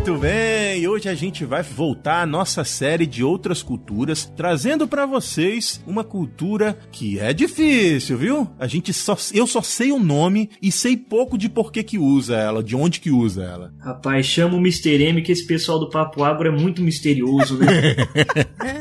[0.00, 5.04] Muito bem, hoje a gente vai voltar à nossa série de outras culturas, trazendo para
[5.04, 8.50] vocês uma cultura que é difícil, viu?
[8.58, 11.98] A gente só eu só sei o nome e sei pouco de por que que
[11.98, 13.74] usa ela, de onde que usa ela.
[13.78, 15.02] Rapaz, chama o Mr.
[15.02, 17.94] M que esse pessoal do Papo Agro é muito misterioso, né?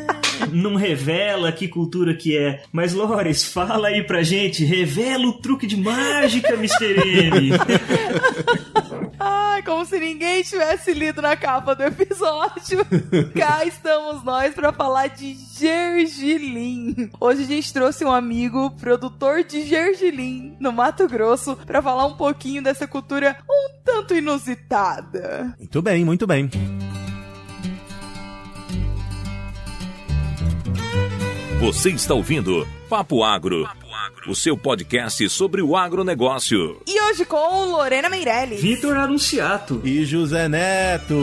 [0.53, 2.61] não revela que cultura que é.
[2.71, 6.95] Mas, Lores, fala aí pra gente, revela o truque de mágica, Mr.
[7.05, 7.51] M.
[9.51, 12.85] Ai, como se ninguém tivesse lido na capa do episódio.
[13.35, 17.09] Cá estamos nós para falar de gergelim.
[17.19, 22.15] Hoje a gente trouxe um amigo, produtor de gergelim no Mato Grosso, para falar um
[22.15, 25.55] pouquinho dessa cultura um tanto inusitada.
[25.57, 26.49] Muito bem, muito bem.
[31.59, 33.67] Você está ouvindo Papo Agro,
[34.27, 36.81] o seu podcast sobre o agronegócio.
[36.87, 41.15] E hoje com Lorena Meirelles, Vitor Anunciato e José Neto.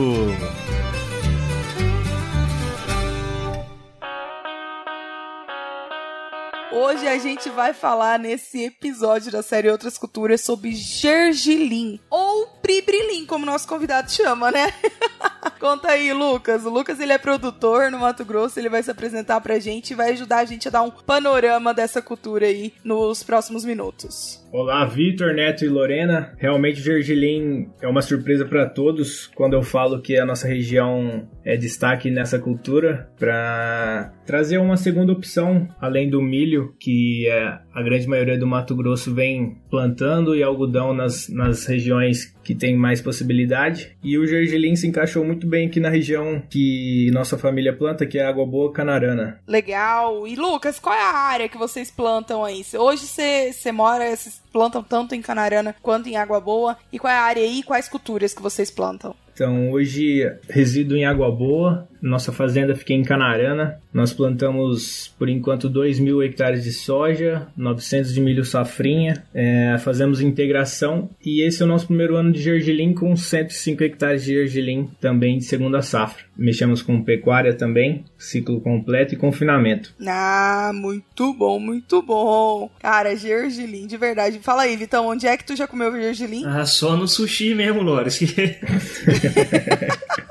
[6.72, 13.24] Hoje a gente vai falar nesse episódio da série Outras Culturas sobre gergelim, ou pribrilim,
[13.24, 14.72] como nosso convidado chama, né?
[15.58, 16.64] Conta aí, Lucas.
[16.64, 19.94] O Lucas, ele é produtor no Mato Grosso, ele vai se apresentar pra gente e
[19.94, 24.44] vai ajudar a gente a dar um panorama dessa cultura aí nos próximos minutos.
[24.52, 26.34] Olá, Vitor, Neto e Lorena.
[26.38, 31.56] Realmente, Gergelim é uma surpresa para todos quando eu falo que a nossa região é
[31.56, 38.08] destaque nessa cultura para trazer uma segunda opção além do milho, que é, a grande
[38.08, 43.96] maioria do Mato Grosso vem plantando, e algodão nas, nas regiões que tem mais possibilidade.
[44.02, 48.18] E o gergelim se encaixou muito bem aqui na região que nossa família planta, que
[48.18, 49.40] é Água Boa Canarana.
[49.46, 50.26] Legal.
[50.26, 52.64] E Lucas, qual é a área que vocês plantam aí?
[52.74, 56.76] Hoje você mora, vocês plantam tanto em Canarana quanto em Água Boa.
[56.92, 59.14] E qual é a área aí e quais culturas que vocês plantam?
[59.32, 63.78] Então, hoje resido em Água Boa, nossa fazenda fica em Canarana.
[63.92, 69.24] Nós plantamos, por enquanto, 2 mil hectares de soja, 900 de milho safrinha.
[69.34, 74.24] É, fazemos integração e esse é o nosso primeiro ano de gergelim com 105 hectares
[74.24, 76.24] de gergelim também de segunda safra.
[76.36, 79.94] Mexemos com pecuária também, ciclo completo e confinamento.
[80.06, 82.70] Ah, muito bom, muito bom.
[82.80, 84.38] Cara, gergelim, de verdade.
[84.40, 86.44] Fala aí, Vitão, onde é que tu já comeu gergelim?
[86.44, 88.20] Ah, só no sushi mesmo, Lores.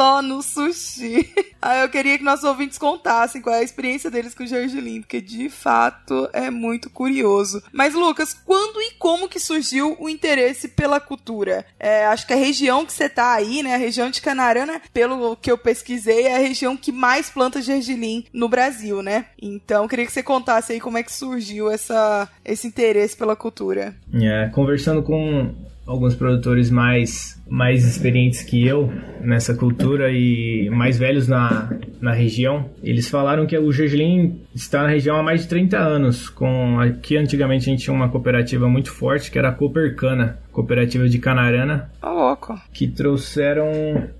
[0.00, 1.30] só no sushi.
[1.60, 5.02] Aí eu queria que nossos ouvintes contassem qual é a experiência deles com o gergelim,
[5.02, 7.62] porque de fato é muito curioso.
[7.70, 11.66] Mas Lucas, quando e como que surgiu o interesse pela cultura?
[11.78, 15.36] É, acho que a região que você tá aí, né, a região de Canarana, pelo
[15.36, 19.26] que eu pesquisei, é a região que mais planta gergelim no Brasil, né?
[19.40, 23.94] Então, queria que você contasse aí como é que surgiu essa, esse interesse pela cultura.
[24.14, 25.54] É, conversando com
[25.90, 28.88] alguns produtores mais mais experientes que eu
[29.20, 34.88] nessa cultura e mais velhos na, na região, eles falaram que o gergelim está na
[34.88, 38.92] região há mais de 30 anos, com aqui antigamente a gente tinha uma cooperativa muito
[38.92, 42.54] forte que era a Coopercana, cooperativa de Canarana, oh, louco.
[42.72, 43.68] que trouxeram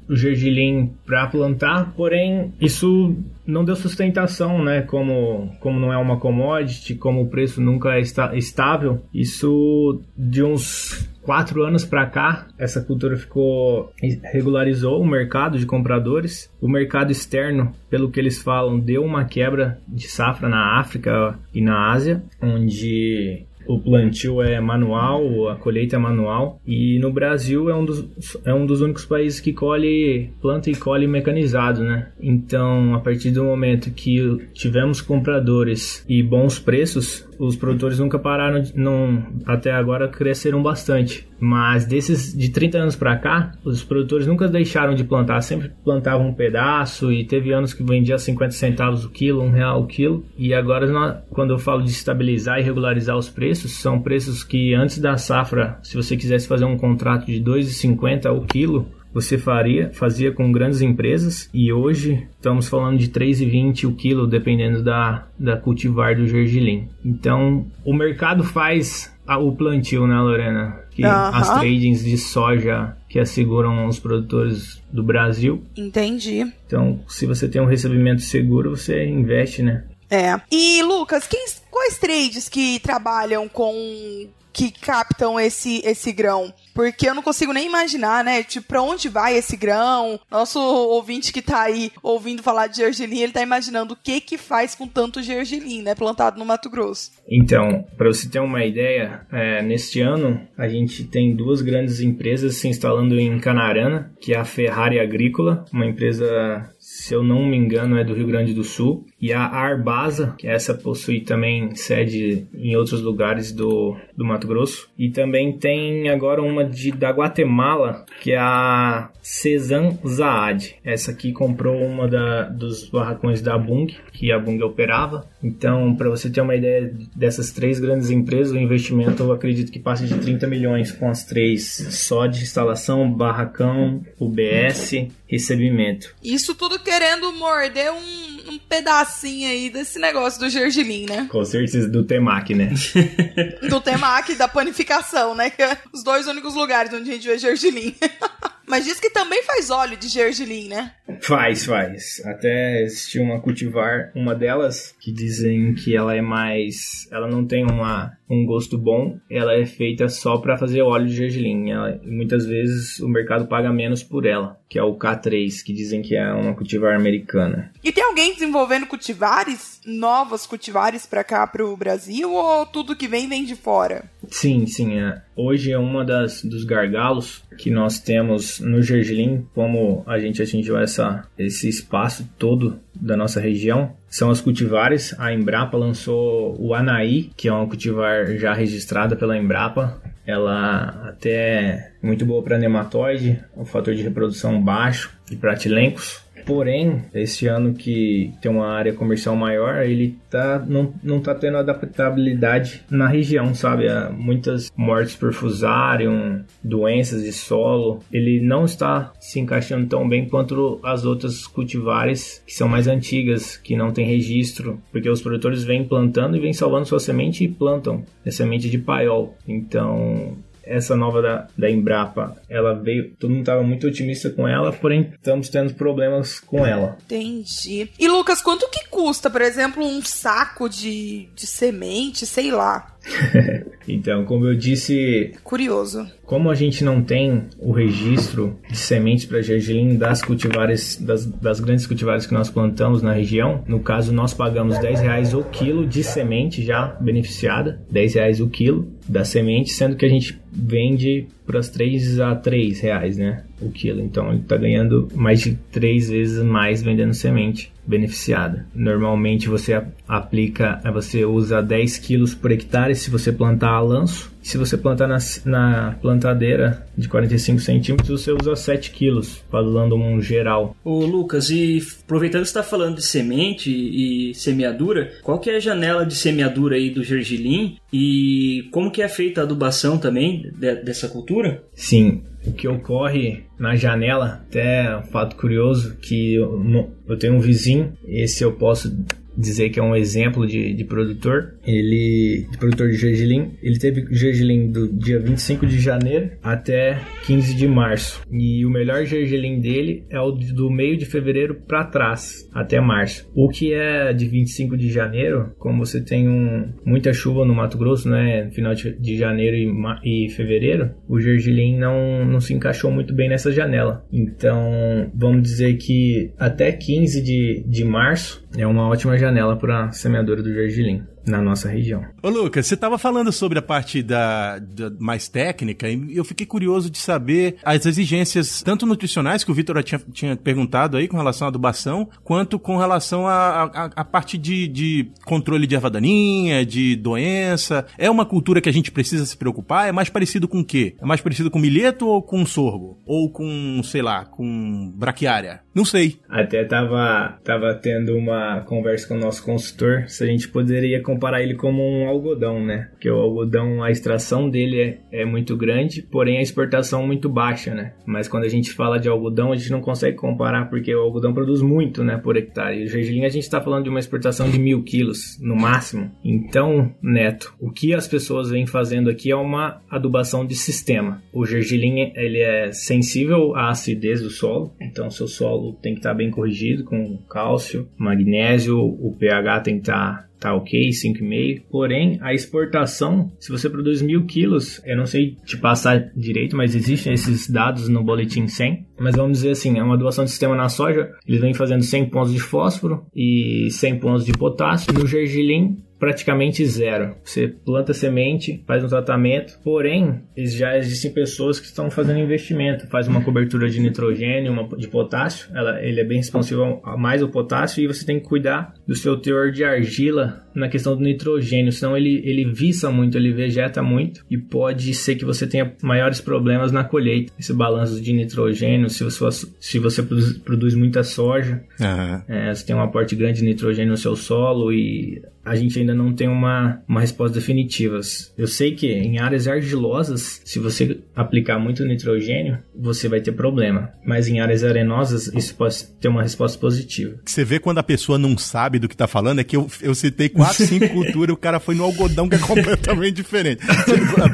[0.09, 3.17] o gergelim para plantar, porém isso
[3.47, 4.83] não deu sustentação, né?
[4.83, 11.09] Como, como não é uma commodity, como o preço nunca é estável, isso de uns
[11.31, 13.93] quatro anos para cá, essa cultura ficou
[14.33, 16.51] regularizou o mercado de compradores.
[16.61, 21.61] O mercado externo, pelo que eles falam, deu uma quebra de safra na África e
[21.61, 26.61] na Ásia, onde o plantio é manual, a colheita é manual.
[26.67, 30.75] E no Brasil é um dos, é um dos únicos países que colhe, planta e
[30.75, 32.09] colhe mecanizado, né?
[32.21, 38.63] Então, a partir do momento que tivemos compradores e bons preços, os produtores nunca pararam,
[38.75, 41.27] não, até agora cresceram bastante.
[41.41, 46.29] Mas desses de 30 anos para cá, os produtores nunca deixaram de plantar, sempre plantavam
[46.29, 50.23] um pedaço e teve anos que vendia 50 centavos o quilo, um real o quilo.
[50.37, 54.99] E agora, quando eu falo de estabilizar e regularizar os preços, são preços que antes
[54.99, 60.31] da safra, se você quisesse fazer um contrato de 2,50 o quilo, você faria, fazia
[60.31, 66.17] com grandes empresas e hoje estamos falando de 3,20 o quilo, dependendo da, da cultivar
[66.17, 66.89] do gergelim.
[67.05, 70.81] Então, o mercado faz o plantio, né, Lorena?
[70.91, 75.63] Que As tradings de soja que asseguram os produtores do Brasil.
[75.77, 76.47] Entendi.
[76.67, 79.85] Então, se você tem um recebimento seguro, você investe, né?
[80.11, 80.41] É.
[80.51, 86.53] E, Lucas, quem, quais trades que trabalham com que captam esse, esse grão.
[86.75, 88.43] Porque eu não consigo nem imaginar, né?
[88.43, 90.19] Tipo, pra onde vai esse grão?
[90.31, 94.39] Nosso ouvinte que tá aí ouvindo falar de gergelim, ele tá imaginando o que que
[94.39, 95.95] faz com tanto gergelim, né?
[95.95, 97.11] Plantado no Mato Grosso.
[97.29, 102.57] Então, para você ter uma ideia, é, neste ano a gente tem duas grandes empresas
[102.57, 107.57] se instalando em Canarana, que é a Ferrari Agrícola, uma empresa se eu não me
[107.57, 109.05] engano, é do Rio Grande do Sul.
[109.21, 114.89] E a Arbasa, que essa possui também sede em outros lugares do, do Mato Grosso.
[114.99, 120.77] E também tem agora uma de, da Guatemala, que é a Cezan Zaad.
[120.85, 125.29] Essa aqui comprou uma da, dos barracões da Bung, que a Bung operava.
[125.43, 129.79] Então, para você ter uma ideia dessas três grandes empresas, o investimento eu acredito que
[129.79, 136.15] passa de 30 milhões com as três, só de instalação, barracão, UBS, recebimento.
[136.23, 141.29] Isso tudo querendo morder um, um pedacinho aí desse negócio do gergelim, né?
[141.31, 142.73] Com certeza, do Temac, né?
[143.69, 145.51] do Temac e da panificação, né?
[145.51, 147.95] Que é os dois únicos lugares onde a gente vê gergelim.
[148.67, 150.93] Mas diz que também faz óleo de gergelim, né?
[151.21, 152.23] Faz, faz.
[152.25, 157.09] Até existiu uma cultivar, uma delas, que dizem que ela é mais.
[157.11, 161.17] Ela não tem uma, um gosto bom, ela é feita só para fazer óleo de
[161.17, 161.71] gergelim.
[161.71, 166.01] Ela, muitas vezes o mercado paga menos por ela, que é o K3, que dizem
[166.01, 167.73] que é uma cultivar americana.
[167.83, 173.29] E tem alguém desenvolvendo cultivares, novas cultivares para cá, pro Brasil, ou tudo que vem
[173.29, 174.05] vem de fora?
[174.29, 175.01] Sim, sim.
[175.01, 175.23] É.
[175.35, 180.79] Hoje é uma das dos gargalos que nós temos no gergelim, como a gente atingiu
[180.79, 185.15] essa, esse espaço todo da nossa região, são as cultivares.
[185.19, 190.03] A Embrapa lançou o Anaí, que é uma cultivar já registrada pela Embrapa.
[190.27, 196.23] Ela até é muito boa para nematóide, o fator de reprodução baixo e para tilencos.
[196.45, 201.59] Porém, esse ano que tem uma área comercial maior, ele tá, não, não tá tendo
[201.59, 203.89] adaptabilidade na região, sabe?
[203.89, 208.01] Há muitas mortes por fusário, doenças de solo.
[208.13, 213.57] Ele não está se encaixando tão bem quanto as outras cultivares que são mais antigas,
[213.57, 217.49] que não tem registro, porque os produtores vêm plantando e vêm salvando sua semente e
[217.49, 219.37] plantam a semente de paiol.
[219.47, 220.37] Então,
[220.71, 225.13] essa nova da, da Embrapa, ela veio, todo mundo estava muito otimista com ela, porém
[225.15, 226.97] estamos tendo problemas com ela.
[227.05, 227.91] Entendi.
[227.99, 232.97] E Lucas, quanto que custa, por exemplo, um saco de, de semente, sei lá?
[233.89, 235.33] então, como eu disse.
[235.43, 236.07] Curioso.
[236.25, 241.61] Como a gente não tem o registro de sementes para gergelim das cultivares, das, das,
[241.61, 245.87] grandes cultivares que nós plantamos na região, no caso nós pagamos 10 reais o quilo
[245.87, 251.27] de semente já beneficiada, 10 reais o quilo da semente, sendo que a gente vende
[251.51, 253.43] para as 3 a 3 reais, né?
[253.61, 254.01] O quilo.
[254.01, 258.67] Então ele está ganhando mais de 3 vezes mais vendendo semente beneficiada.
[258.73, 264.31] Normalmente você aplica, você usa 10 quilos por hectare se você plantar a lanço.
[264.43, 270.21] Se você plantar na, na plantadeira de 45 centímetros, você usa 7 quilos, falando um
[270.21, 270.77] geral.
[270.85, 275.57] Ô Lucas, e aproveitando que você está falando de semente e semeadura, qual que é
[275.57, 280.51] a janela de semeadura aí do gergelim e como que é feita a adubação também
[280.59, 281.63] de, dessa cultura?
[281.75, 287.41] Sim, o que ocorre na janela, até um fato curioso que eu, eu tenho um
[287.41, 288.97] vizinho, esse eu posso
[289.41, 291.55] dizer que é um exemplo de, de produtor.
[291.67, 297.55] Ele, de produtor de gergelim, ele teve gergelim do dia 25 de janeiro até 15
[297.55, 298.23] de março.
[298.31, 303.29] E o melhor gergelim dele é o do meio de fevereiro para trás, até março.
[303.35, 307.79] O que é de 25 de janeiro, como você tem um, muita chuva no Mato
[307.79, 309.57] Grosso, né, final de, de janeiro
[310.05, 314.05] e, e fevereiro, o gergelim não, não se encaixou muito bem nessa janela.
[314.13, 320.43] Então, vamos dizer que até 15 de, de março é uma ótima janela para semeadura
[320.43, 322.05] do gergelim na nossa região.
[322.23, 326.47] Ô Lucas, você estava falando sobre a parte da, da, mais técnica e eu fiquei
[326.47, 331.17] curioso de saber as exigências tanto nutricionais que o Vitor tinha, tinha perguntado aí com
[331.17, 336.97] relação à adubação, quanto com relação à parte de, de controle de erva daninha, de
[336.97, 337.87] doença.
[337.99, 339.89] É uma cultura que a gente precisa se preocupar?
[339.89, 340.97] É mais parecido com o quê?
[341.01, 342.99] É mais parecido com milheto ou com sorgo?
[343.07, 345.61] Ou com, sei lá, com braquiária?
[345.75, 346.19] Não sei.
[346.29, 351.43] Até tava, tava tendo uma conversa com o nosso consultor se a gente poderia comparar
[351.43, 352.89] ele como um algodão, né?
[352.93, 357.75] Porque o algodão, a extração dele é, é muito grande, porém a exportação muito baixa,
[357.75, 357.95] né?
[358.07, 361.35] Mas quando a gente fala de algodão, a gente não consegue comparar porque o algodão
[361.35, 362.81] produz muito, né, por hectare.
[362.81, 366.11] E o gergelim a gente está falando de uma exportação de mil quilos no máximo.
[366.25, 371.23] Então, Neto, o que as pessoas vêm fazendo aqui é uma adubação de sistema.
[371.33, 376.11] O gergelim ele é sensível à acidez do solo, então seu solo tem que estar
[376.11, 381.63] tá bem corrigido com cálcio, magnésio, o pH tem que estar tá tá ok, 5,5.
[381.71, 386.75] Porém, a exportação, se você produz mil quilos, eu não sei te passar direito, mas
[386.75, 388.87] existem esses dados no boletim 100.
[388.99, 392.11] Mas vamos dizer assim, é uma doação de sistema na soja, eles vêm fazendo 100
[392.11, 394.93] pontos de fósforo e 100 pontos de potássio.
[394.93, 397.15] No gergelim, praticamente zero.
[397.23, 403.07] Você planta semente, faz um tratamento, porém, já existem pessoas que estão fazendo investimento, faz
[403.07, 407.29] uma cobertura de nitrogênio, uma de potássio, ela, ele é bem responsivo a mais o
[407.29, 411.71] potássio e você tem que cuidar do seu teor de argila na questão do nitrogênio,
[411.71, 416.21] senão ele, ele viça muito, ele vegeta muito e pode ser que você tenha maiores
[416.21, 417.33] problemas na colheita.
[417.39, 422.23] Esse balanço de nitrogênio, se você, se você produz, produz muita soja, uhum.
[422.27, 425.95] é, você tem um aporte grande de nitrogênio no seu solo e a gente ainda
[425.95, 428.01] não tem uma, uma resposta definitiva.
[428.37, 433.91] Eu sei que em áreas argilosas, se você aplicar muito nitrogênio, você vai ter problema.
[434.05, 437.17] Mas em áreas arenosas, isso pode ter uma resposta positiva.
[437.25, 439.95] Você vê quando a pessoa não sabe do que está falando, é que eu, eu
[439.95, 443.63] citei quatro, cinco culturas, o cara foi no algodão que é completamente diferente.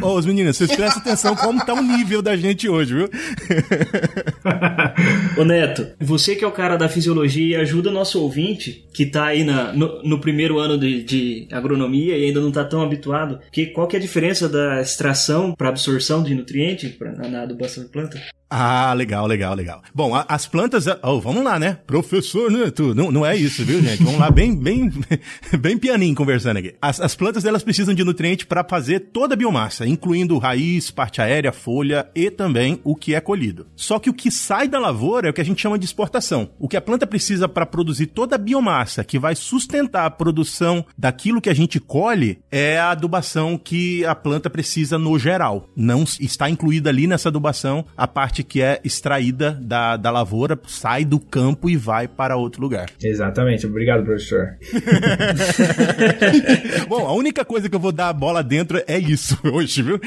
[0.02, 3.08] Ô, os meninos, vocês prestem atenção como tá o nível da gente hoje, viu?
[5.37, 9.26] Ô Neto, você que é o cara da fisiologia, ajuda o nosso ouvinte, que tá
[9.26, 13.38] aí na, no, no primeiro ano de, de agronomia e ainda não está tão habituado,
[13.53, 17.85] que qual que é a diferença da extração para absorção de nutrientes pra, na adubação
[17.85, 18.21] de planta?
[18.49, 19.83] Ah, legal, legal, legal.
[19.93, 20.87] Bom, a, as plantas.
[21.03, 21.79] Oh, vamos lá, né?
[21.85, 22.95] Professor Neto.
[22.95, 24.05] Não, não é isso, viu, gente?
[24.05, 24.93] Vamos lá, bem, bem,
[25.59, 26.75] bem pianinho conversando aqui.
[26.81, 31.21] As, as plantas elas precisam de nutriente para fazer toda a biomassa, incluindo raiz, parte
[31.21, 33.67] aérea, folha e também o que é colhido.
[33.75, 36.50] Só que o que sai da lavoura é o que a gente chama de exportação.
[36.57, 40.85] O que a planta precisa para produzir toda a biomassa que vai sustentar a produção
[40.97, 45.69] daquilo que a gente colhe é a adubação que a planta precisa no geral.
[45.75, 50.59] Não está incluída ali nessa adubação a parte parte que é extraída da, da lavoura,
[50.66, 52.90] sai do campo e vai para outro lugar.
[53.02, 53.66] Exatamente.
[53.66, 54.57] Obrigado, professor.
[56.88, 60.00] Bom, a única coisa que eu vou dar a bola dentro é isso hoje, viu?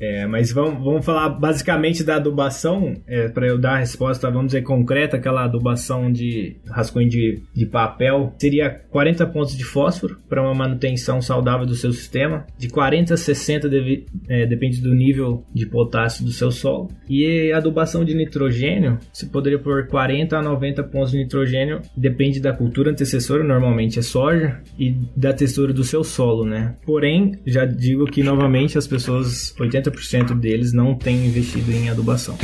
[0.00, 4.48] é, mas vamos, vamos falar basicamente da adubação, é, para eu dar a resposta, vamos
[4.48, 10.42] dizer, concreta, aquela adubação de rascunho de, de papel, seria 40 pontos de fósforo para
[10.42, 15.44] uma manutenção saudável do seu sistema, de 40 a 60 deve, é, depende do nível
[15.54, 20.82] de potássio do seu solo, e adubação de nitrogênio, você poderia pôr 40 a 90
[20.84, 26.04] pontos de nitrogênio, depende da cultura antecessora, normalmente é soja, e da textura do seu
[26.04, 26.74] solo, né?
[26.84, 32.36] Porém, já digo que novamente as pessoas, 80% deles não têm investido em adubação.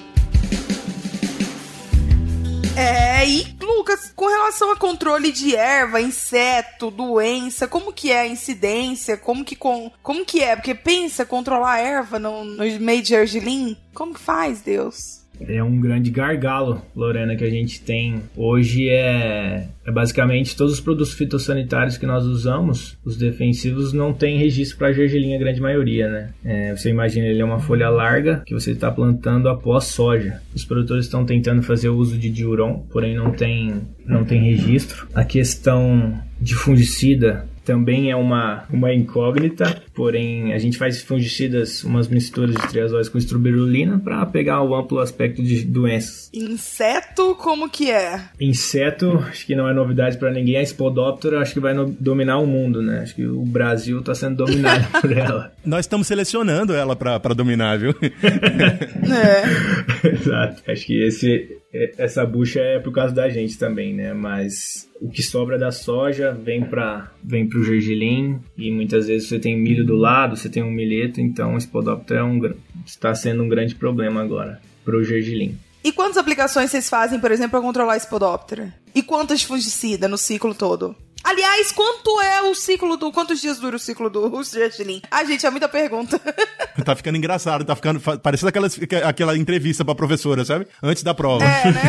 [2.76, 8.28] É, e Lucas, com relação a controle de erva, inseto, doença, como que é a
[8.28, 9.18] incidência?
[9.18, 10.56] Como que, com, como que é?
[10.56, 13.78] Porque pensa controlar a erva no, no meio de argilim?
[13.94, 15.17] Como que faz, Deus?
[15.42, 20.80] É um grande gargalo, Lorena, que a gente tem hoje é, é basicamente todos os
[20.80, 26.10] produtos fitossanitários que nós usamos, os defensivos não têm registro para gergelim a grande maioria,
[26.10, 26.30] né?
[26.44, 30.42] É, você imagina, ele é uma folha larga que você está plantando após soja.
[30.54, 35.08] Os produtores estão tentando fazer o uso de diuron, porém não tem, não tem registro.
[35.14, 42.08] A questão de fungicida também é uma, uma incógnita, porém a gente faz fungicidas, umas
[42.08, 46.30] misturas de triazóis com estrobirulina para pegar o amplo aspecto de doenças.
[46.32, 48.22] Inseto, como que é?
[48.40, 52.38] Inseto, acho que não é novidade para ninguém, a Spodoptera acho que vai no, dominar
[52.38, 53.00] o mundo, né?
[53.00, 55.52] Acho que o Brasil está sendo dominado por ela.
[55.66, 57.96] Nós estamos selecionando ela para dominar, viu?
[57.98, 60.06] é.
[60.14, 60.62] Exato.
[60.68, 64.14] Acho que esse é, essa bucha é por causa da gente também, né?
[64.14, 69.38] Mas o que sobra da soja vem para vem pro gergelim e muitas vezes você
[69.38, 72.40] tem milho do lado, você tem um milheto, então o spodoptera é um,
[72.86, 75.58] está sendo um grande problema agora para o gergelim.
[75.84, 78.74] E quantas aplicações vocês fazem, por exemplo, para controlar a espodóptera?
[78.94, 80.96] E quantas de fungicida no ciclo todo?
[81.24, 83.12] Aliás, quanto é o ciclo do.
[83.12, 85.02] Quantos dias dura o ciclo do gergelim?
[85.10, 86.20] Ah, gente, é muita pergunta.
[86.86, 88.00] tá ficando engraçado, tá ficando.
[88.20, 88.68] Parecendo aquela,
[89.06, 90.68] aquela entrevista pra professora, sabe?
[90.82, 91.44] Antes da prova.
[91.44, 91.82] É, né?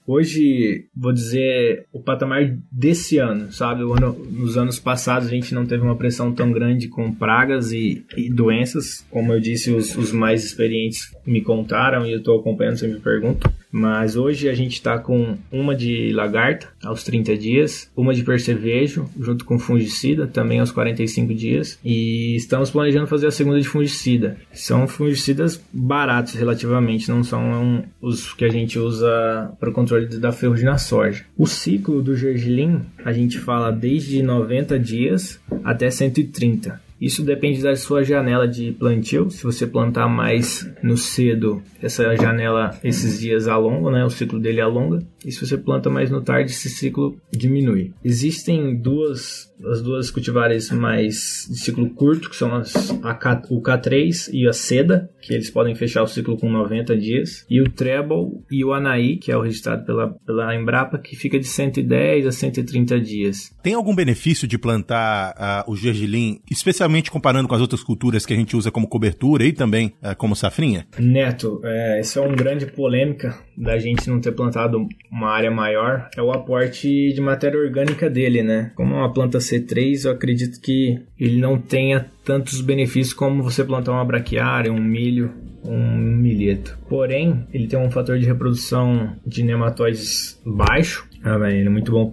[0.08, 3.82] Hoje, vou dizer, o patamar desse ano, sabe?
[3.82, 8.06] Ano, nos anos passados a gente não teve uma pressão tão grande com pragas e,
[8.16, 9.06] e doenças.
[9.10, 13.02] Como eu disse, os, os, mais experientes me contaram e eu estou acompanhando, sempre me
[13.02, 13.52] pergunto.
[13.70, 19.08] Mas hoje a gente está com uma de lagarta aos 30 dias, uma de percevejo
[19.18, 24.36] junto com fungicida também aos 45 dias e estamos planejando fazer a segunda de fungicida.
[24.52, 30.32] São fungicidas baratos relativamente, não são os que a gente usa para o controle da
[30.32, 31.24] ferrugem na soja.
[31.36, 36.87] O ciclo do gergelim a gente fala desde 90 dias até 130.
[37.00, 39.30] Isso depende da sua janela de plantio.
[39.30, 44.04] Se você plantar mais no cedo, essa janela, esses dias alonga, né?
[44.04, 44.98] O ciclo dele alonga.
[45.24, 47.92] E se você planta mais no tarde, esse ciclo diminui.
[48.04, 52.72] Existem duas as duas cultivares mais de ciclo curto, que são as,
[53.18, 57.44] K, o K3 e a Seda, que eles podem fechar o ciclo com 90 dias,
[57.50, 61.38] e o Treble e o Anaí, que é o registrado pela, pela Embrapa, que fica
[61.38, 63.50] de 110 a 130 dias.
[63.62, 68.32] Tem algum benefício de plantar uh, o gergelim, especialmente comparando com as outras culturas que
[68.32, 70.86] a gente usa como cobertura e também uh, como safrinha?
[70.98, 76.08] Neto, é, essa é uma grande polêmica da gente não ter plantado uma área maior,
[76.16, 78.72] é o aporte de matéria orgânica dele, né?
[78.74, 83.64] Como é uma planta C3, eu acredito que ele não tenha tantos benefícios como você
[83.64, 85.32] plantar uma braquiária, um milho,
[85.64, 86.78] um milheto.
[86.88, 92.10] Porém, ele tem um fator de reprodução de nematóides baixo, ah, ele é muito bom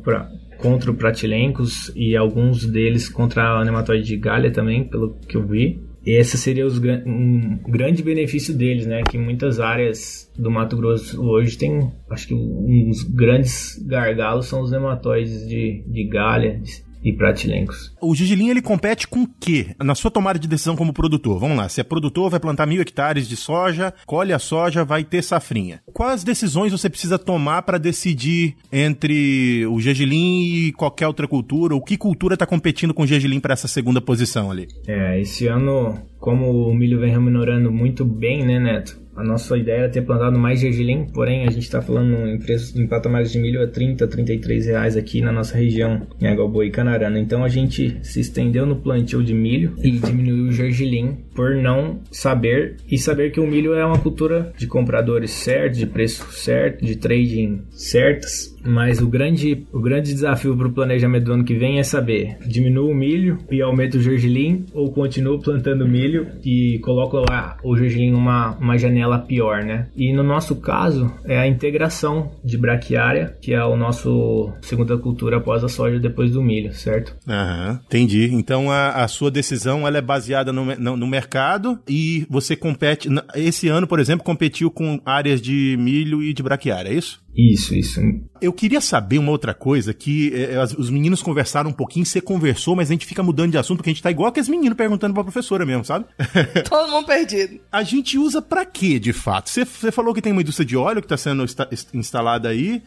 [0.58, 5.46] contra o pratilencos e alguns deles contra a nematóide de galha também, pelo que eu
[5.46, 5.84] vi.
[6.06, 9.02] Esse seria os, um grande benefício deles, né?
[9.02, 14.72] Que muitas áreas do Mato Grosso hoje tem, acho que uns grandes gargalos são os
[14.72, 16.62] nematóides de, de galha,
[17.06, 17.94] e pratilencos.
[18.02, 19.76] O Gigilim ele compete com o quê?
[19.82, 21.40] Na sua tomada de decisão como produtor?
[21.40, 25.04] Vamos lá, se é produtor, vai plantar mil hectares de soja, colhe a soja, vai
[25.04, 25.82] ter safrinha.
[25.94, 31.76] Quais decisões você precisa tomar para decidir entre o gergelim e qualquer outra cultura?
[31.76, 34.68] O que cultura está competindo com o gergelim para essa segunda posição ali?
[34.88, 39.05] É, esse ano, como o milho vem remunerando muito bem, né, Neto?
[39.16, 42.76] A nossa ideia era ter plantado mais gergelim, porém a gente está falando em preços
[42.76, 46.70] em patamares de milho a 30, 33 reais aqui na nossa região, em Água e
[46.70, 47.20] Canarana.
[47.20, 52.02] Então a gente se estendeu no plantio de milho e diminuiu o gergelim por não
[52.12, 56.84] saber e saber que o milho é uma cultura de compradores certos, de preço certo,
[56.84, 61.54] de trading certas mas o grande, o grande desafio para o planejamento do ano que
[61.54, 66.80] vem é saber: diminua o milho e aumenta o gergelim ou continua plantando milho e
[66.80, 69.88] coloca lá o gergelim uma, uma janela pior, né?
[69.96, 75.38] E no nosso caso é a integração de braquiária, que é o nosso segunda cultura
[75.38, 77.16] após a soja depois do milho, certo?
[77.28, 78.30] Aham, entendi.
[78.34, 83.10] Então a, a sua decisão ela é baseada no, no, no mercado e você compete.
[83.36, 87.25] Esse ano, por exemplo, competiu com áreas de milho e de braquiária, é isso?
[87.36, 88.02] Isso, isso.
[88.42, 92.76] Eu queria saber uma outra coisa que é, os meninos conversaram um pouquinho, você conversou,
[92.76, 95.14] mas a gente fica mudando de assunto, porque a gente tá igual aqueles meninos perguntando
[95.14, 96.06] pra professora mesmo, sabe?
[96.70, 97.60] Todo mundo perdido.
[97.72, 99.50] A gente usa para quê, de fato?
[99.50, 101.46] Você, você falou que tem uma indústria de óleo que tá sendo
[101.94, 102.82] instalada aí.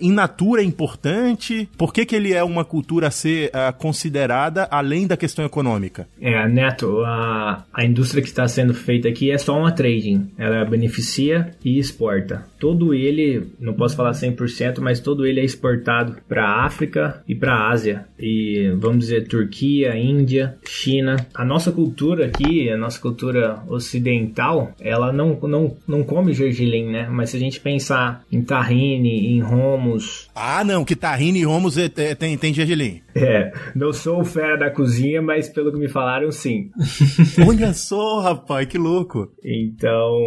[0.00, 1.68] In natura é importante.
[1.76, 6.08] Por que, que ele é uma cultura a ser uh, considerada além da questão econômica?
[6.20, 10.30] É, Neto, a, a indústria que está sendo feita aqui é só uma trading.
[10.36, 12.46] Ela beneficia e exporta.
[12.58, 17.34] Todo ele, não posso falar 100%, mas todo ele é exportado para a África e
[17.34, 18.06] para a Ásia.
[18.18, 21.16] E vamos dizer Turquia, Índia, China.
[21.34, 27.08] A nossa cultura aqui, a nossa cultura ocidental, ela não, não, não come gergelim, né?
[27.10, 30.28] Mas se a gente pensar em tahine, em romos...
[30.34, 33.00] Ah, não, que tahine e romos é, é, tem, tem gergelim.
[33.14, 36.70] É, não sou fera da cozinha, mas pelo que me falaram, sim.
[37.46, 39.32] Olha só, rapaz, que louco.
[39.42, 40.18] Então,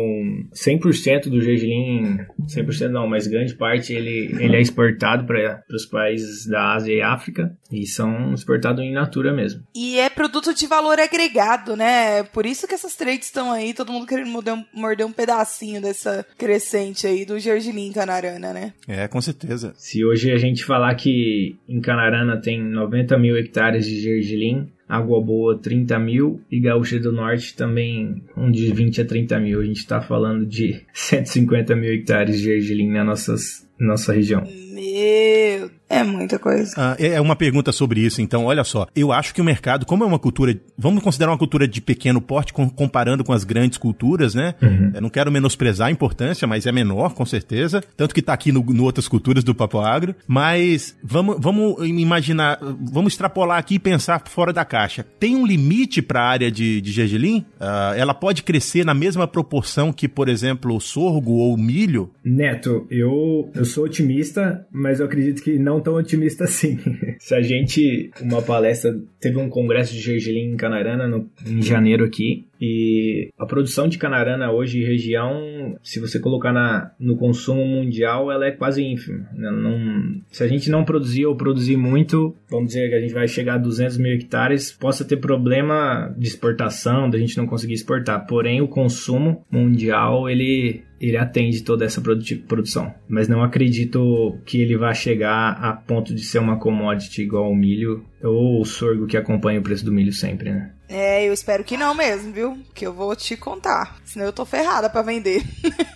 [0.54, 6.46] 100% do gergelim, 100% não, mas grande parte ele, ele é exportado para os países
[6.46, 9.64] da Ásia e África e são exportados em natura mesmo.
[9.76, 12.24] E é produto de valor agregado, né?
[12.24, 15.82] Por isso que essas trades estão aí, todo mundo querendo morder um, morder um pedacinho
[15.82, 18.74] dessa crescente aí do gergelim em Canarana, né?
[18.88, 19.74] É, com certeza.
[19.78, 25.22] Se hoje a gente falar que em Canarana tem 90 mil hectares de gergelim, Água
[25.22, 29.62] Boa 30 mil e Gaúcha do Norte também um de 20 a 30 mil.
[29.62, 34.44] A gente está falando de 150 mil hectares de gergelim na nossas, nossa região.
[34.74, 36.74] Meu É muita coisa.
[36.78, 38.88] Ah, é uma pergunta sobre isso, então, olha só.
[38.96, 42.22] Eu acho que o mercado, como é uma cultura, vamos considerar uma cultura de pequeno
[42.22, 44.56] porte, com, comparando com as grandes culturas, né?
[44.62, 44.92] Uhum.
[44.96, 47.84] Eu não quero menosprezar a importância, mas é menor, com certeza.
[47.98, 50.16] Tanto que tá aqui no, no outras culturas do Papo Agro.
[50.26, 55.06] Mas vamos, vamos imaginar, vamos extrapolar aqui e pensar fora da caixa.
[55.20, 57.40] Tem um limite para a área de, de gergelim?
[57.60, 62.12] Uh, ela pode crescer na mesma proporção que, por exemplo, o sorgo ou o milho?
[62.24, 66.78] Neto, eu, eu sou otimista, mas eu acredito que não tão otimista assim.
[67.20, 72.06] Se a gente, uma palestra, teve um congresso de gergelim em Canarana no, em janeiro
[72.06, 78.32] aqui, e a produção de canarana hoje região, se você colocar na, no consumo mundial,
[78.32, 79.28] ela é quase ínfima.
[79.34, 79.50] Né?
[79.50, 83.28] Não, se a gente não produzir ou produzir muito, vamos dizer que a gente vai
[83.28, 88.28] chegar a 200 mil hectares, possa ter problema de exportação, da gente não conseguir exportar.
[88.28, 92.00] Porém, o consumo mundial, ele ele atende toda essa
[92.48, 92.94] produção.
[93.10, 97.56] Mas não acredito que ele vá chegar a ponto de ser uma commodity igual ao
[97.56, 100.72] milho ou o sorgo que acompanha o preço do milho sempre, né?
[100.88, 102.58] É, eu espero que não mesmo, viu?
[102.76, 104.00] Que eu vou te contar.
[104.06, 105.42] Senão eu tô ferrada para vender.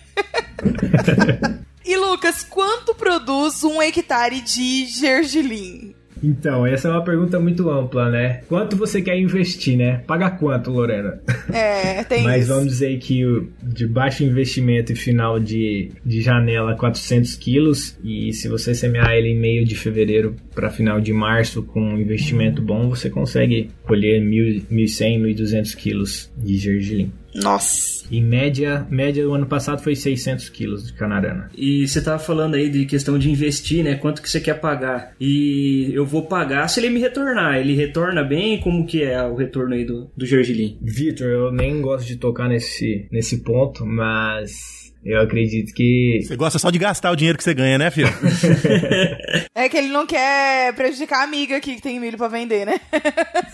[1.84, 5.85] e Lucas, quanto produz um hectare de gergelim?
[6.22, 8.40] Então, essa é uma pergunta muito ampla, né?
[8.48, 10.02] Quanto você quer investir, né?
[10.06, 11.20] Paga quanto, Lorena?
[11.52, 12.52] É, tem Mas isso.
[12.52, 13.22] vamos dizer que
[13.62, 19.28] de baixo investimento e final de, de janela 400 quilos e se você semear ele
[19.28, 24.20] em meio de fevereiro para final de março com um investimento bom, você consegue colher
[24.20, 27.12] 1.100, 1.200 quilos de gergelim.
[27.42, 28.06] Nossa.
[28.10, 31.50] Em média, média do ano passado foi 600 quilos de canarana.
[31.56, 33.96] E você tava falando aí de questão de investir, né?
[33.96, 35.14] Quanto que você quer pagar?
[35.20, 37.56] E eu vou pagar se ele me retornar.
[37.56, 38.60] Ele retorna bem?
[38.60, 40.78] Como que é o retorno aí do, do gergelim?
[40.80, 44.75] Vitor, eu nem gosto de tocar nesse, nesse ponto, mas
[45.06, 46.18] eu acredito que.
[46.22, 48.08] Você gosta só de gastar o dinheiro que você ganha, né, filho?
[49.54, 52.74] é que ele não quer prejudicar a amiga aqui que tem milho para vender, né?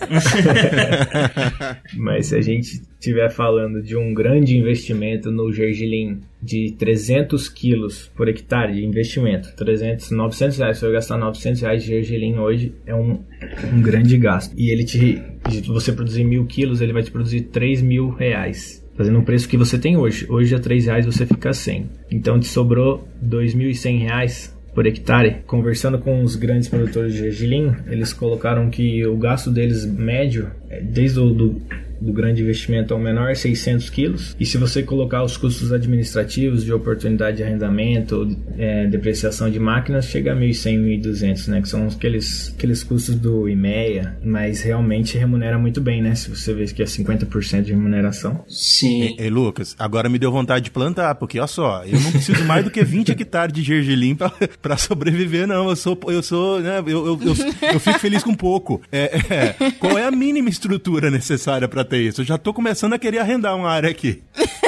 [1.95, 8.11] Mas se a gente estiver falando de um grande investimento no gergelim de 300 quilos
[8.15, 12.73] por hectare de investimento, 300, 900 reais, se eu gastar 900 reais de gergelim hoje,
[12.87, 13.23] é um,
[13.71, 14.55] um grande gasto.
[14.57, 15.21] E ele te,
[15.67, 19.57] você produzir mil quilos, ele vai te produzir 3 mil reais fazendo um preço que
[19.57, 20.25] você tem hoje.
[20.29, 21.89] Hoje a 3 reais você fica 100.
[22.11, 25.37] Então te sobrou 2.100 reais por hectare.
[25.45, 30.81] Conversando com os grandes produtores de gergelim, eles colocaram que o gasto deles médio, é,
[30.81, 31.61] desde o do,
[32.03, 34.35] do grande investimento ao menor, 600 quilos.
[34.39, 40.05] E se você colocar os custos administrativos de oportunidade de arrendamento, é, depreciação de máquinas,
[40.05, 41.61] chega a 1.100, 1.200, né?
[41.61, 46.13] Que são aqueles, aqueles custos do IMEA, mas realmente remunera muito bem, né?
[46.15, 48.43] Se você vê que é 50% de remuneração.
[48.47, 49.15] Sim.
[49.17, 52.63] Ei, Lucas, agora me deu vontade de plantar, porque olha só, eu não preciso mais
[52.63, 54.15] do que 20 hectares de gergelim
[54.61, 55.69] para sobreviver, não.
[55.69, 56.79] Eu sou, eu sou, né?
[56.79, 57.35] Eu, eu, eu,
[57.73, 58.81] eu fico feliz com pouco.
[58.91, 62.21] É, é, qual é a mínima estrutura necessária para isso.
[62.21, 64.21] Eu já tô começando a querer arrendar uma área aqui.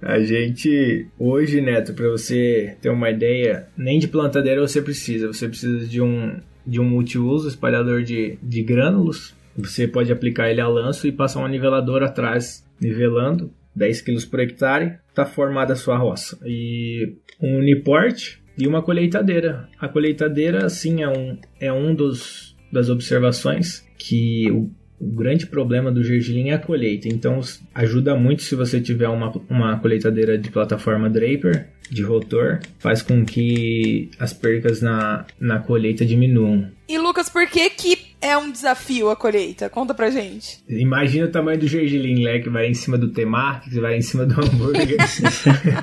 [0.00, 5.26] a gente, hoje, Neto, para você ter uma ideia, nem de plantadeira você precisa.
[5.26, 9.34] Você precisa de um, de um multiuso, espalhador de, de grânulos.
[9.56, 14.40] Você pode aplicar ele a lanço e passar um nivelador atrás, nivelando 10 kg por
[14.40, 14.98] hectare.
[15.08, 16.38] Está formada a sua roça.
[16.44, 19.68] E um uniport e uma colheitadeira.
[19.78, 24.70] A colheitadeira, sim, é um, é um dos, das observações que o
[25.00, 27.40] o grande problema do gergelim é a colheita, então
[27.74, 33.24] ajuda muito se você tiver uma, uma colheitadeira de plataforma Draper, de rotor, faz com
[33.24, 36.70] que as percas na, na colheita diminuam.
[36.86, 39.70] E Lucas, por que que é um desafio a colheita?
[39.70, 40.58] Conta pra gente.
[40.68, 42.38] Imagina o tamanho do gergelim, né?
[42.38, 44.98] Que vai em cima do temaki, que vai em cima do hambúrguer.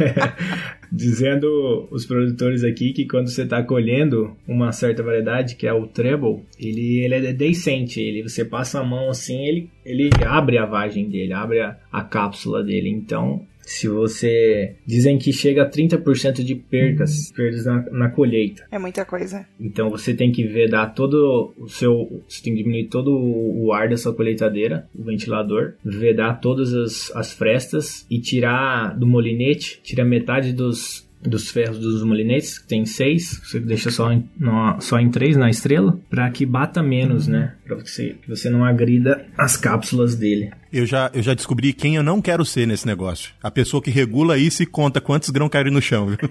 [0.91, 5.87] Dizendo os produtores aqui que quando você está colhendo uma certa variedade, que é o
[5.87, 7.99] treble, ele, ele é decente.
[7.99, 12.03] Ele, você passa a mão assim, ele, ele abre a vagem dele, abre a, a
[12.03, 12.89] cápsula dele.
[12.89, 14.75] Então, se você.
[14.85, 18.65] Dizem que chega a 30% de percas, perdas na, na, colheita.
[18.71, 19.45] É muita coisa.
[19.59, 22.23] Então você tem que vedar todo o seu.
[22.27, 27.11] Você tem que diminuir todo o ar da sua colheitadeira, o ventilador, vedar todas as,
[27.13, 32.85] as frestas e tirar do molinete, tirar metade dos, dos ferros dos molinetes, que tem
[32.85, 37.27] seis, você deixa só em, no, só em três na estrela, para que bata menos,
[37.27, 37.55] né?
[37.65, 40.51] Para você, que você não agrida as cápsulas dele.
[40.77, 43.31] Eu já, eu já descobri quem eu não quero ser nesse negócio.
[43.41, 46.05] A pessoa que regula isso e conta quantos grãos caem no chão.
[46.05, 46.17] Viu?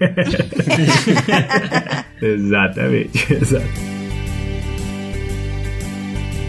[2.21, 3.96] exatamente, exato.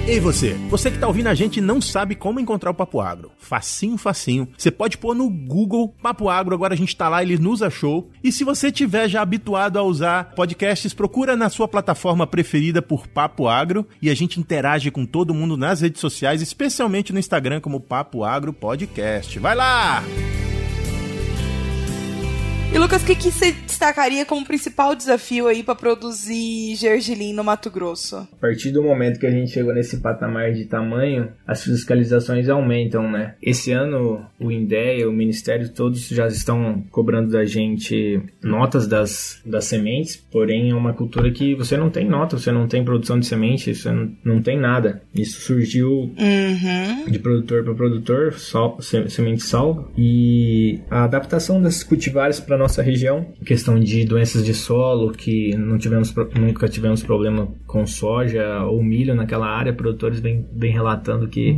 [0.09, 3.31] Ei você, você que tá ouvindo a gente não sabe como encontrar o Papo Agro.
[3.39, 4.49] Facinho, facinho.
[4.57, 8.09] Você pode pôr no Google Papo Agro, agora a gente tá lá, ele nos achou.
[8.25, 13.07] E se você tiver já habituado a usar podcasts, procura na sua plataforma preferida por
[13.07, 17.61] Papo Agro e a gente interage com todo mundo nas redes sociais, especialmente no Instagram
[17.61, 19.39] como Papo Agro Podcast.
[19.39, 20.03] Vai lá!
[22.71, 27.43] E Lucas, o que, que você destacaria como principal desafio aí para produzir gergelim no
[27.43, 28.17] Mato Grosso?
[28.17, 33.11] A partir do momento que a gente chegou nesse patamar de tamanho, as fiscalizações aumentam,
[33.11, 33.35] né?
[33.43, 39.65] Esse ano o INDEA, o Ministério, todos já estão cobrando da gente notas das, das
[39.65, 43.25] sementes, porém é uma cultura que você não tem nota, você não tem produção de
[43.27, 45.03] semente, você não, não tem nada.
[45.15, 47.07] Isso surgiu Uhum.
[47.11, 48.35] de produtor para produtor,
[49.09, 55.13] semente sal e a adaptação desses cultivares para nossa região, questão de doenças de solo
[55.13, 60.73] que não tivemos nunca tivemos problema com soja ou milho naquela área, produtores vêm vêm
[60.73, 61.57] relatando que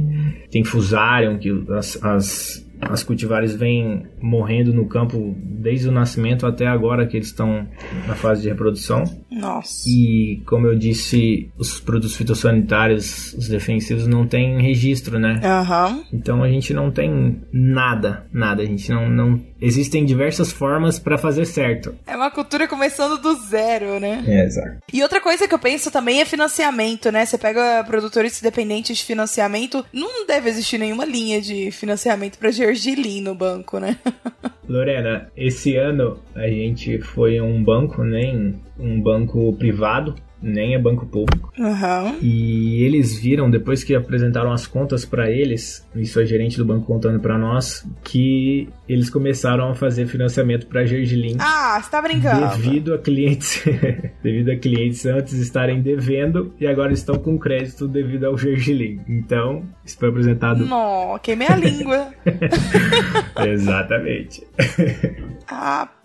[0.50, 6.66] tem fusário, que as, as as cultivares vêm morrendo no campo desde o nascimento até
[6.66, 7.66] agora que eles estão
[8.06, 9.04] na fase de reprodução.
[9.30, 9.88] Nossa.
[9.88, 15.40] E, como eu disse, os produtos fitossanitários, os defensivos, não têm registro, né?
[15.44, 16.02] Aham.
[16.12, 18.62] Então a gente não tem nada, nada.
[18.62, 19.08] A gente não.
[19.10, 19.49] não...
[19.60, 21.94] Existem diversas formas para fazer certo.
[22.06, 24.24] É uma cultura começando do zero, né?
[24.26, 24.78] É, exato.
[24.92, 27.26] E outra coisa que eu penso também é financiamento, né?
[27.26, 33.20] Você pega produtores dependentes de financiamento, não deve existir nenhuma linha de financiamento para gergelim
[33.20, 33.98] no banco, né?
[34.68, 40.78] Lorena, esse ano a gente foi a um banco, nem um banco privado, nem é
[40.78, 41.52] banco público.
[41.58, 42.16] Aham.
[42.22, 46.86] E eles viram, depois que apresentaram as contas para eles, isso a gerente do banco
[46.86, 52.48] contando para nós, que eles começaram a fazer financiamento para gergelim Ah, você tá brincando.
[52.56, 53.62] devido a clientes
[54.22, 59.00] devido a clientes antes estarem devendo e agora estão com crédito devido ao gergelim.
[59.08, 62.08] Então, isso foi apresentado Nó, queimei a língua.
[63.46, 64.46] exatamente.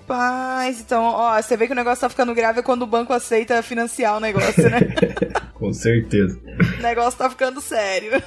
[0.08, 3.64] Rapaz, então, ó, você vê que o negócio tá ficando grave quando o banco aceita
[3.64, 4.82] financiar o negócio, né?
[5.56, 6.40] com certeza.
[6.78, 8.12] o negócio tá ficando sério.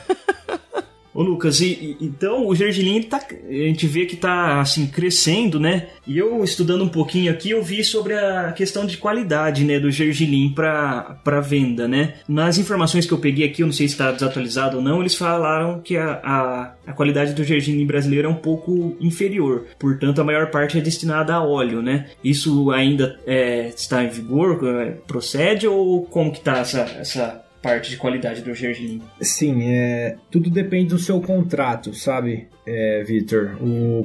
[1.19, 5.59] Ô Lucas, e, e- então o gergelim tá, a gente vê que tá assim crescendo,
[5.59, 5.89] né?
[6.07, 9.91] E eu estudando um pouquinho aqui, eu vi sobre a questão de qualidade, né, do
[9.91, 12.15] gergelim para venda, né?
[12.29, 15.17] Nas informações que eu peguei aqui, eu não sei se está desatualizado ou não, eles
[15.17, 20.25] falaram que a, a, a qualidade do gergelim brasileiro é um pouco inferior, portanto a
[20.25, 22.07] maior parte é destinada a óleo, né?
[22.23, 27.91] Isso ainda é, está em vigor, é, procede ou como que tá essa essa parte
[27.91, 29.03] de qualidade do gergelim?
[29.21, 33.53] Sim, é, tudo depende do seu contrato, sabe, é, Vitor?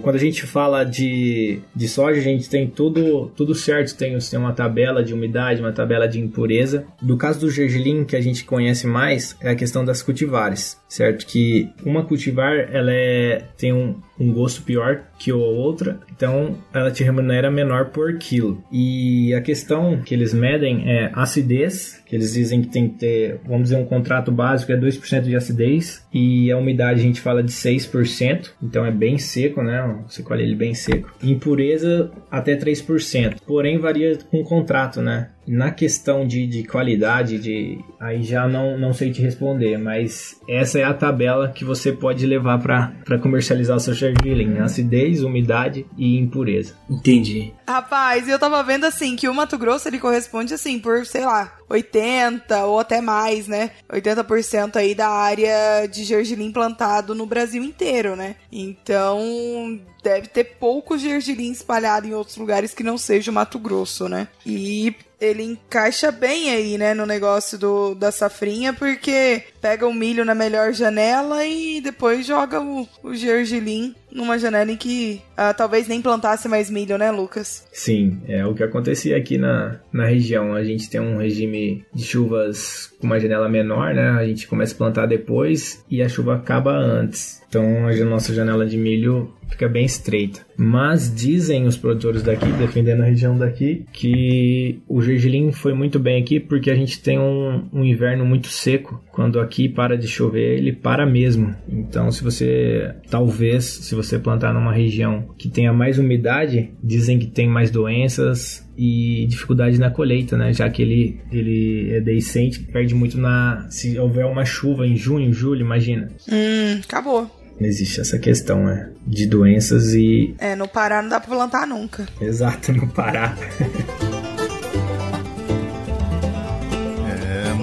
[0.01, 3.95] Quando a gente fala de, de soja, a gente tem tudo, tudo certo.
[3.95, 6.85] Tem, tem uma tabela de umidade, uma tabela de impureza.
[7.01, 11.25] Do caso do gergelim, que a gente conhece mais, é a questão das cultivares, certo?
[11.25, 16.91] Que uma cultivar, ela é, tem um, um gosto pior que a outra, então ela
[16.91, 18.63] te remunera menor por quilo.
[18.71, 23.39] E a questão que eles medem é acidez, que eles dizem que tem que ter,
[23.45, 27.41] vamos dizer, um contrato básico é 2% de acidez, e a umidade a gente fala
[27.41, 30.03] de 6%, então é bem seco, né?
[30.07, 31.13] Você colhe ele bem seco.
[31.21, 35.29] Impureza até 3%, porém varia com o contrato, né?
[35.47, 40.79] Na questão de, de qualidade, de aí já não, não sei te responder, mas essa
[40.79, 46.17] é a tabela que você pode levar para comercializar o seu gergelim: acidez, umidade e
[46.17, 46.75] impureza.
[46.89, 47.53] Entendi.
[47.67, 51.53] Rapaz, eu tava vendo assim que o Mato Grosso ele corresponde assim por, sei lá,
[51.69, 53.71] 80 ou até mais, né?
[53.91, 58.35] 80% aí da área de gergelim plantado no Brasil inteiro, né?
[58.51, 64.09] Então, deve ter pouco gergelim espalhado em outros lugares que não seja o Mato Grosso,
[64.09, 64.27] né?
[64.45, 70.25] E ele encaixa bem aí, né, no negócio do, da safrinha, porque pega o milho
[70.25, 75.87] na melhor janela e depois joga o, o gergelim numa janela em que ah, talvez
[75.87, 77.65] nem plantasse mais milho, né, Lucas?
[77.71, 80.53] Sim, é o que acontecia aqui na, na região.
[80.53, 84.09] A gente tem um regime de chuvas com uma janela menor, né?
[84.09, 87.41] A gente começa a plantar depois e a chuva acaba antes.
[87.47, 90.41] Então a nossa janela de milho fica bem estreita.
[90.57, 96.21] Mas dizem os produtores daqui, defendendo a região daqui, que o gergelim foi muito bem
[96.21, 99.03] aqui porque a gente tem um, um inverno muito seco.
[99.11, 101.55] Quando aqui para de chover, ele para mesmo.
[101.69, 107.27] Então, se você, talvez, se você plantar numa região que tenha mais umidade, dizem que
[107.27, 110.51] tem mais doenças e dificuldade na colheita, né?
[110.53, 113.67] Já que ele, ele é deiscente, perde muito na.
[113.69, 116.09] Se houver uma chuva em junho, julho, imagina.
[116.27, 117.29] Hum, acabou.
[117.61, 118.89] Existe essa questão, né?
[119.05, 120.33] De doenças e.
[120.39, 122.07] É, no Pará não dá pra plantar nunca.
[122.19, 123.37] Exato, no Pará.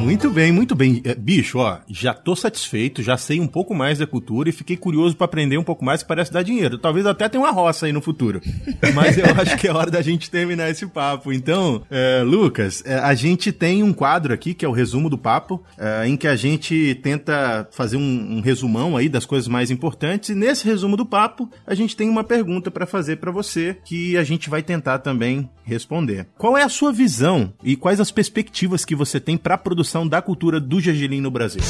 [0.00, 1.02] Muito bem, muito bem.
[1.04, 4.76] É, bicho, ó, já tô satisfeito, já sei um pouco mais da cultura e fiquei
[4.76, 6.78] curioso para aprender um pouco mais que parece dar dinheiro.
[6.78, 8.40] Talvez até tenha uma roça aí no futuro.
[8.94, 11.32] Mas eu acho que é hora da gente terminar esse papo.
[11.32, 15.18] Então, é, Lucas, é, a gente tem um quadro aqui que é o resumo do
[15.18, 19.70] papo, é, em que a gente tenta fazer um, um, resumão aí das coisas mais
[19.70, 20.30] importantes.
[20.30, 24.16] E nesse resumo do papo, a gente tem uma pergunta para fazer para você que
[24.16, 26.26] a gente vai tentar também responder.
[26.36, 30.06] Qual é a sua visão e quais as perspectivas que você tem para a produção
[30.06, 31.62] da cultura do gergelim no Brasil?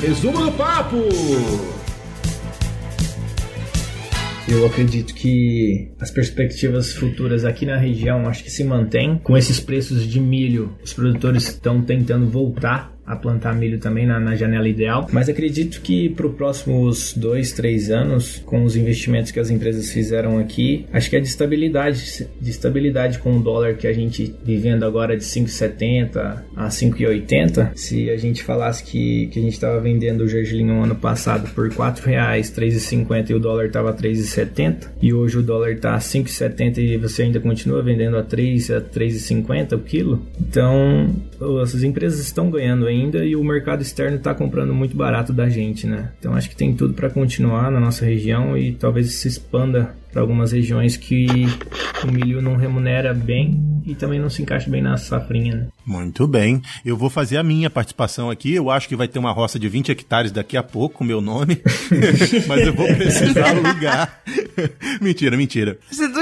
[0.00, 0.96] Resumo do papo!
[4.50, 9.18] Eu acredito que as perspectivas futuras aqui na região acho que se mantêm.
[9.18, 14.20] Com esses preços de milho, os produtores estão tentando voltar a plantar milho também na,
[14.20, 15.08] na janela ideal.
[15.10, 19.90] Mas acredito que para os próximos dois, três anos, com os investimentos que as empresas
[19.90, 24.34] fizeram aqui, acho que é de estabilidade, de estabilidade com o dólar que a gente
[24.44, 27.70] vivendo agora de 5,70 a 5,80.
[27.74, 31.48] Se a gente falasse que, que a gente estava vendendo o gergelim no ano passado
[31.54, 36.78] por R$ reais, 3,50 e o dólar estava 3,70 e hoje o dólar está 5,70
[36.78, 41.08] e você ainda continua vendendo a 3 a 3,50 o quilo, então
[41.62, 45.48] as empresas estão ganhando ainda ainda e o mercado externo está comprando muito barato da
[45.48, 46.10] gente, né?
[46.18, 50.22] Então acho que tem tudo para continuar na nossa região e talvez se expanda para
[50.22, 51.26] algumas regiões que
[52.02, 55.54] o milho não remunera bem e também não se encaixa bem na safrinha.
[55.54, 55.66] Né?
[55.86, 56.60] Muito bem.
[56.84, 58.54] Eu vou fazer a minha participação aqui.
[58.54, 61.60] Eu acho que vai ter uma roça de 20 hectares daqui a pouco, meu nome.
[62.46, 64.22] Mas eu vou precisar alugar.
[65.00, 65.78] mentira, mentira.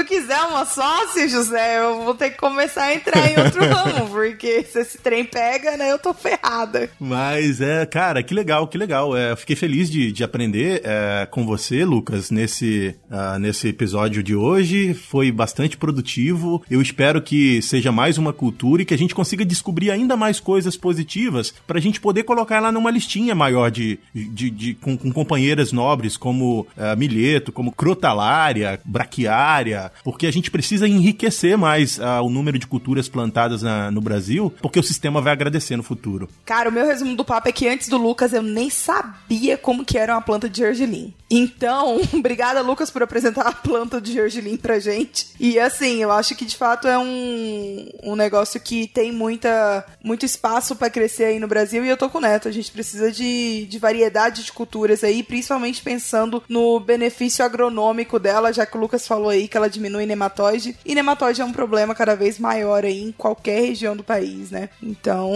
[0.07, 4.63] Quiser uma sócia, José, eu vou ter que começar a entrar em outro ramo, porque
[4.63, 6.89] se esse trem pega, né, eu tô ferrada.
[6.99, 9.15] Mas é, cara, que legal, que legal.
[9.15, 14.35] É, fiquei feliz de, de aprender é, com você, Lucas, nesse, uh, nesse episódio de
[14.35, 14.93] hoje.
[14.93, 16.63] Foi bastante produtivo.
[16.71, 20.39] Eu espero que seja mais uma cultura e que a gente consiga descobrir ainda mais
[20.39, 24.97] coisas positivas para a gente poder colocar lá numa listinha maior de, de, de com,
[24.97, 31.97] com, companheiras nobres como uh, milheto, como crotalária, braquiária, porque a gente precisa enriquecer mais
[31.97, 35.83] uh, o número de culturas plantadas na, no Brasil, porque o sistema vai agradecer no
[35.83, 36.29] futuro.
[36.45, 39.85] Cara, o meu resumo do papo é que antes do Lucas eu nem sabia como
[39.85, 41.13] que era uma planta de gergelim.
[41.29, 45.27] Então, obrigada Lucas por apresentar a planta de gergelim pra gente.
[45.39, 50.25] E assim, eu acho que de fato é um, um negócio que tem muita, muito
[50.25, 52.47] espaço para crescer aí no Brasil e eu tô com o Neto.
[52.47, 58.53] A gente precisa de, de variedade de culturas aí, principalmente pensando no benefício agronômico dela,
[58.53, 60.75] já que o Lucas falou aí que ela diminui nematóide.
[60.85, 64.69] E nematóide é um problema cada vez maior aí em qualquer região do país, né?
[64.81, 65.31] Então,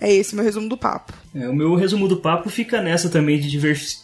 [0.00, 1.12] é esse meu resumo do papo.
[1.34, 3.50] É, o meu resumo do papo fica nessa também de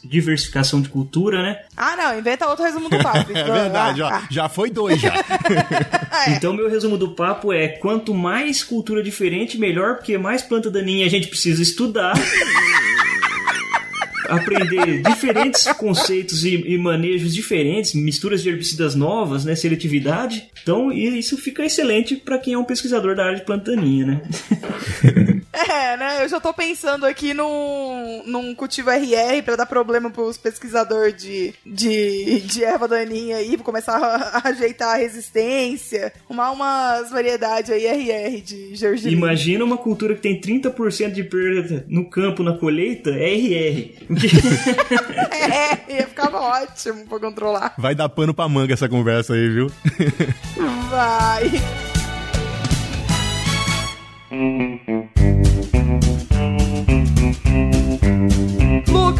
[0.04, 1.62] diversificação de cultura, né?
[1.76, 3.32] Ah, não, inventa outro resumo do papo.
[3.36, 4.26] é verdade, ó, ah.
[4.30, 5.14] já foi dois já.
[6.26, 6.32] é.
[6.32, 11.06] Então, meu resumo do papo é: quanto mais cultura diferente, melhor, porque mais planta daninha
[11.06, 12.14] a gente precisa estudar.
[14.28, 20.50] aprender diferentes conceitos e, e, manejos diferentes, misturas de herbicidas novas, né, seletividade.
[20.62, 24.22] Então, isso fica excelente para quem é um pesquisador da área de plantaninha, né?
[25.52, 26.24] É, né?
[26.24, 31.54] Eu já tô pensando aqui num, num cultivo RR para dar problema pros pesquisadores de,
[31.64, 36.12] de, de erva daninha aí, pra começar a, a ajeitar a resistência.
[36.24, 39.16] Arrumar umas variedades aí RR de gergelim.
[39.16, 43.92] Imagina uma cultura que tem 30% de perda no campo na colheita, é RR.
[45.88, 47.74] é, ia ficar ótimo pra controlar.
[47.76, 49.66] Vai dar pano pra manga essa conversa aí, viu?
[50.90, 51.50] Vai.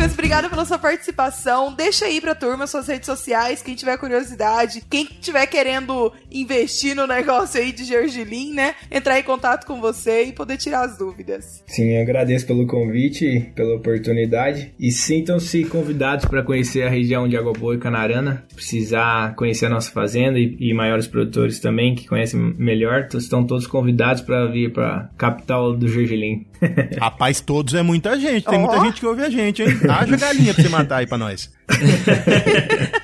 [0.03, 1.73] Lucas, obrigada pela sua participação.
[1.73, 7.07] Deixa aí pra turma suas redes sociais, quem tiver curiosidade, quem tiver querendo investir no
[7.07, 8.75] negócio aí de gergelim, né?
[8.91, 11.63] Entrar em contato com você e poder tirar as dúvidas.
[11.69, 17.53] Sim, agradeço pelo convite, pela oportunidade e sintam-se convidados para conhecer a região de Água
[17.53, 18.45] Boa e Canarana.
[18.55, 23.69] Precisar conhecer a nossa fazenda e, e maiores produtores também que conhecem melhor, estão todos
[23.69, 26.45] convidados para vir para capital do gergelim.
[26.99, 28.45] Rapaz, todos é muita gente.
[28.45, 28.63] Tem oh.
[28.63, 29.69] muita gente que ouve a gente, hein?
[30.01, 31.53] Haja galinha pra você matar aí pra nós.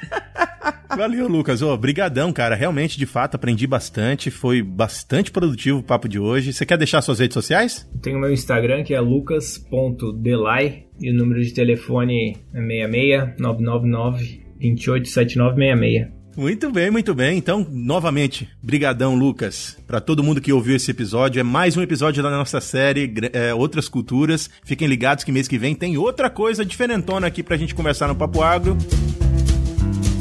[0.96, 1.62] Valeu, Lucas.
[1.62, 2.56] Ô, brigadão, cara.
[2.56, 4.30] Realmente, de fato, aprendi bastante.
[4.30, 6.52] Foi bastante produtivo o papo de hoje.
[6.52, 7.88] Você quer deixar suas redes sociais?
[8.02, 10.86] Tenho o meu Instagram, que é lucas.delay.
[11.00, 16.17] E o número de telefone é 66 999 287966.
[16.38, 17.36] Muito bem, muito bem.
[17.36, 19.76] Então, novamente, brigadão, Lucas.
[19.88, 23.52] Para todo mundo que ouviu esse episódio, é mais um episódio da nossa série é,
[23.52, 24.48] Outras Culturas.
[24.62, 28.14] Fiquem ligados que mês que vem tem outra coisa diferentona aqui pra gente conversar no
[28.14, 28.78] Papo Agro.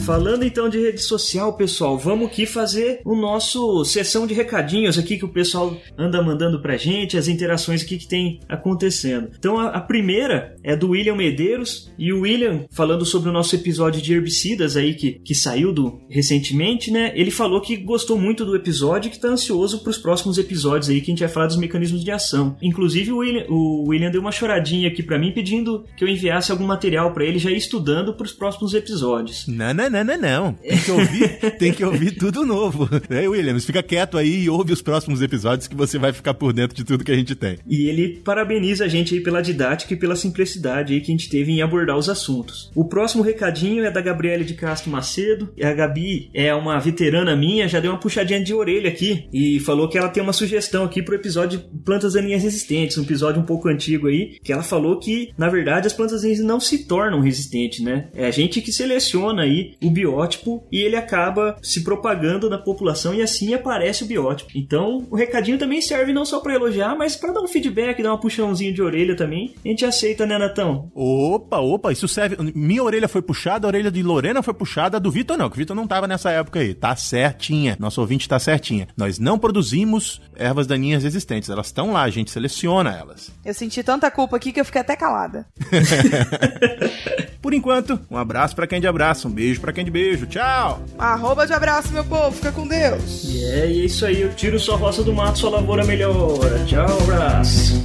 [0.08, 5.18] Falando então de rede social, pessoal, vamos aqui fazer o nosso sessão de recadinhos aqui
[5.18, 9.32] que o pessoal anda mandando pra gente, as interações aqui que tem acontecendo.
[9.38, 13.54] Então a, a primeira é do William Medeiros e o William falando sobre o nosso
[13.54, 17.12] episódio de herbicidas aí que, que saiu do recentemente, né?
[17.14, 20.88] Ele falou que gostou muito do episódio e que tá ansioso para os próximos episódios
[20.88, 22.56] aí que a gente vai falar dos mecanismos de ação.
[22.62, 26.50] Inclusive o William, o William deu uma choradinha aqui para mim pedindo que eu enviasse
[26.50, 29.46] algum material para ele já ir estudando para os próximos episódios.
[29.48, 30.54] Não, não, não, não, não.
[30.54, 32.90] Tem que ouvir, tem que ouvir tudo novo.
[33.10, 36.54] É, Williams, fica quieto aí e ouve os próximos episódios que você vai ficar por
[36.54, 37.58] dentro de tudo que a gente tem.
[37.68, 41.30] E ele parabeniza a gente aí pela didática e pela simplicidade aí que a gente
[41.30, 42.72] teve em abordar os assuntos.
[42.76, 45.50] O próximo recadinho é da Gabriele de Castro Macedo.
[45.62, 49.88] A Gabi é uma veterana minha, já deu uma puxadinha de orelha aqui e falou
[49.88, 53.46] que ela tem uma sugestão aqui pro episódio de plantas daninhas resistentes, um episódio um
[53.46, 57.20] pouco antigo aí, que ela falou que, na verdade, as plantas daninhas não se tornam
[57.20, 58.10] resistentes, né?
[58.14, 63.14] É a gente que seleciona aí o biótipo e ele acaba se propagando na população
[63.14, 64.52] e assim aparece o biótipo.
[64.56, 68.12] Então, o recadinho também serve não só para elogiar, mas para dar um feedback, dar
[68.12, 69.54] uma puxãozinho de orelha também.
[69.64, 70.92] A gente aceita, né, Natão?
[70.94, 72.38] Opa, opa, isso serve.
[72.56, 75.56] Minha orelha foi puxada, a orelha de Lorena foi puxada, a do Vitor não, que
[75.56, 76.74] o Vitor não tava nessa época aí.
[76.74, 77.76] Tá certinha.
[77.80, 78.88] Nosso ouvinte tá certinha.
[78.96, 81.50] Nós não produzimos ervas daninhas resistentes.
[81.50, 83.32] Elas estão lá, a gente seleciona elas.
[83.46, 85.46] Eu senti tanta culpa aqui que eu fiquei até calada.
[87.42, 90.26] Por enquanto, um abraço para quem de abraço, um beijo para quem de beijo.
[90.26, 90.84] Tchau!
[90.98, 92.32] Arroba de abraço, meu povo.
[92.32, 93.24] Fica com Deus.
[93.26, 94.22] Yeah, e é isso aí.
[94.22, 96.66] Eu tiro sua roça do mato, sua lavoura melhora.
[96.66, 97.84] Tchau, abraço.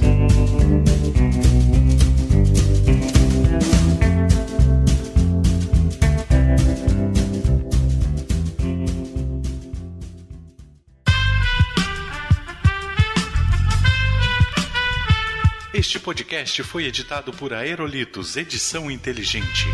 [15.71, 19.67] Este podcast foi editado por Aerolitos Edição Inteligente.